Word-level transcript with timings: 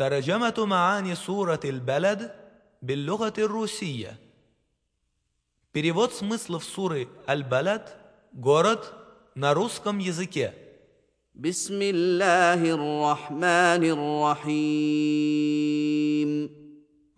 ترجمة 0.00 0.54
معاني 0.58 1.14
سورة 1.14 1.60
البلد 1.64 2.34
باللغة 2.82 3.34
الروسية 3.38 4.18
Перевод 5.72 6.12
смыслов 6.14 6.64
суры 6.64 7.08
Аль-Балад 7.28 7.96
«Город» 8.32 8.94
на 9.34 9.52
русском 9.52 9.98
языке. 9.98 10.54
بسم 11.34 11.82
الله 11.82 12.64
الرحمن 12.64 13.84
الرحيم 14.44 15.46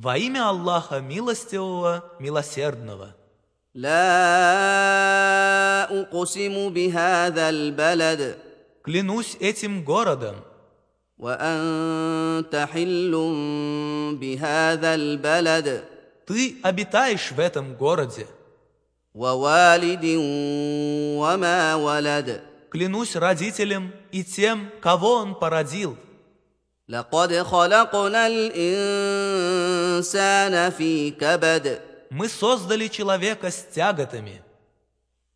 Во 0.00 0.16
имя 0.18 0.48
Аллаха 0.48 1.00
Милостивого, 1.00 2.02
Милосердного. 2.18 3.14
لا 3.74 4.00
أقسم 6.00 6.68
بهذا 6.70 7.48
البلد 7.48 8.38
Клянусь 8.82 9.36
этим 9.38 9.84
городом, 9.84 10.36
وأنت 11.18 12.66
حل 12.72 13.12
بهذا 14.20 14.94
البلد 14.94 15.84
ты 16.26 16.58
обитаешь 16.62 17.32
в 17.32 17.40
этом 17.40 17.74
городе. 17.74 18.26
ووالد 19.14 20.04
وما 21.18 21.74
ولد 21.74 22.42
Клянусь 22.70 23.16
родителям 23.16 23.92
и 24.12 24.22
тем, 24.22 24.70
кого 24.80 25.14
он 25.14 25.34
породил. 25.34 25.96
لقد 26.88 27.42
خلقنا 27.42 28.26
الإنسان 28.26 30.10
في 30.70 31.10
كبد 31.10 31.80
Мы 32.10 32.28
создали 32.28 32.88
человека 32.88 33.50
с 33.50 33.66
тяготами. 33.74 34.42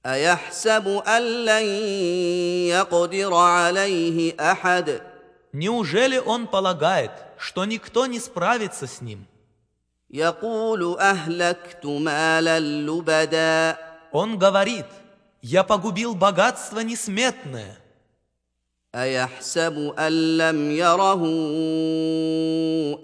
أيحسب 0.06 1.02
أن 1.06 1.44
لن 1.44 1.64
يقدر 2.68 3.34
عليه 3.34 4.34
أحد 4.40 5.05
Неужели 5.56 6.18
он 6.18 6.46
полагает, 6.46 7.10
что 7.38 7.64
никто 7.64 8.06
не 8.06 8.18
справится 8.20 8.86
с 8.86 9.00
ним? 9.00 9.26
يقول 10.10 10.98
أهلكت 11.00 11.84
مالا 11.86 12.60
لبدا 12.60 13.76
Он 14.12 14.38
говорит, 14.38 14.86
я 15.40 15.64
погубил 15.64 16.14
богатство 16.14 16.80
несметное. 16.80 17.78
أيحسب 18.94 19.94
أن 19.98 20.36
لم 20.36 20.70
يره 20.70 21.22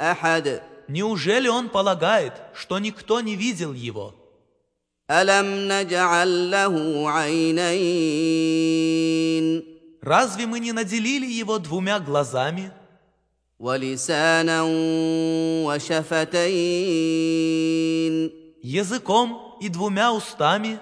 أحد 0.01 0.61
Неужели 0.89 1.49
он 1.49 1.69
полагает, 1.69 2.33
что 2.55 2.79
никто 2.79 3.21
не 3.21 3.37
видел 3.37 3.73
его? 3.75 4.15
ألم 5.11 5.69
نجعل 5.73 6.51
له 6.51 7.05
عينين 7.11 8.49
Разве 10.04 10.46
мы 10.46 10.60
не 10.60 10.74
наделили 10.74 11.26
его 11.26 11.60
двумя 11.60 11.98
глазами? 11.98 12.74
Языком 18.62 19.58
и 19.62 19.70
двумя 19.70 20.12
устами. 20.12 20.80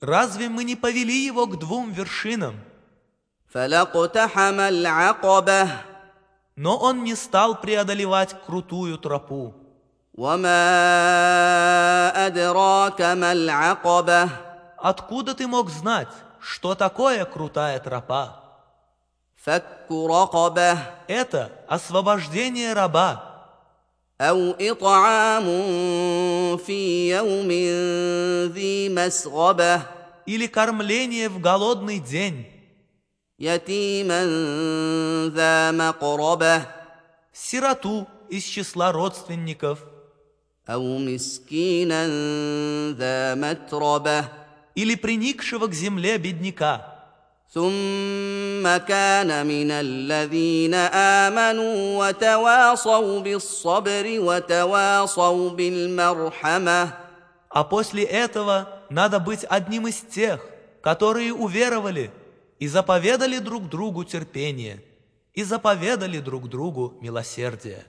Разве 0.00 0.48
мы 0.48 0.62
не 0.62 0.76
повели 0.76 1.26
его 1.26 1.46
к 1.48 1.58
двум 1.58 1.90
вершинам? 1.90 2.54
Но 6.54 6.76
он 6.76 7.02
не 7.02 7.16
стал 7.16 7.60
преодолевать 7.60 8.36
крутую 8.46 8.98
тропу. 8.98 9.67
Откуда 14.77 15.33
ты 15.33 15.47
мог 15.47 15.69
знать, 15.69 16.07
что 16.39 16.75
такое 16.75 17.25
крутая 17.25 17.79
тропа? 17.79 18.43
فك 19.43 19.91
رقبة 19.91 20.77
Это 21.07 21.51
освобождение 21.67 22.73
раба 22.73 23.33
أو 24.21 24.55
إطعام 24.59 25.47
في 26.57 27.09
يوم 27.09 27.49
ذي 28.53 28.89
مسغبة 28.89 29.81
или 30.25 30.47
кормление 30.47 31.27
в 31.27 31.41
голодный 31.41 31.99
день, 31.99 32.45
يتيما 33.39 34.23
ذا 35.35 35.71
مقربة 35.71 36.65
сироту 37.33 38.07
из 38.29 38.43
числа 38.43 38.93
родственников 38.93 39.79
أو 40.69 40.97
مسكينا 40.97 42.07
ذا 42.91 43.35
متربة 43.35 44.25
или 44.75 44.95
приникшего 44.95 45.67
к 45.67 45.73
земле 45.73 46.17
бедняка. 46.17 46.93
ثم 47.53 48.65
كان 48.77 49.45
من 49.45 49.71
الذين 49.71 50.73
آمنوا 50.73 52.07
وتواصوا 52.07 53.19
بالصبر 53.19 54.05
وتواصوا 54.19 55.49
بالمرحمة 55.49 56.93
А 57.55 57.63
после 57.63 58.03
этого 58.03 58.67
надо 58.89 59.19
быть 59.19 59.43
одним 59.43 59.85
из 59.85 59.97
тех, 60.01 60.43
которые 60.81 61.31
уверовали 61.31 62.09
и 62.57 62.67
заповедали 62.67 63.37
друг 63.37 63.69
другу 63.69 64.03
терпение, 64.03 64.83
и 65.35 65.43
заповедали 65.43 66.17
друг 66.17 66.49
другу 66.49 66.97
милосердие. 66.99 67.85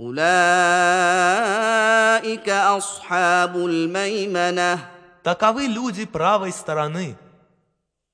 أولئك 0.00 0.28
أصحاب 2.48 3.56
الميمنة 3.56 4.78
Таковы 5.24 5.66
люди 5.66 6.04
правой 6.06 6.52
стороны, 6.52 7.16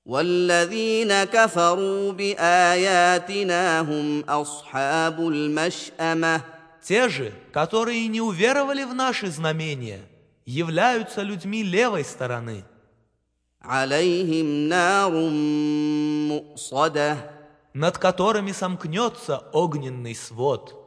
والذين 0.07 1.25
كفروا 1.25 2.13
بآياتنا 2.13 3.81
هم 3.81 4.21
أصحاب 4.29 5.21
المشأمة 5.21 6.41
те 6.83 7.09
же, 7.09 7.33
которые 7.53 8.07
не 8.09 8.21
уверовали 8.21 8.85
в 8.85 8.95
наши 8.95 9.29
знамения, 9.31 10.01
являются 10.45 11.23
людьми 11.23 11.63
левой 11.63 12.05
стороны. 12.05 12.65
عليهم 13.63 14.69
نار 14.69 15.13
مؤصده 16.29 17.31
над 17.75 17.99
которыми 17.99 18.53
сомкнется 18.53 19.45
огненный 19.53 20.15
свод. 20.15 20.78